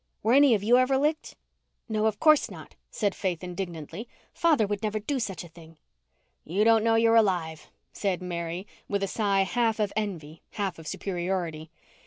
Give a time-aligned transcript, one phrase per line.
[0.23, 1.35] Were any of you ever licked?"
[1.87, 4.07] "No, of course not," said Faith indignantly.
[4.33, 5.77] "Father would never do such a thing."
[6.43, 10.87] "You don't know you're alive," said Mary with a sigh half of envy, half of
[10.87, 11.69] superiority.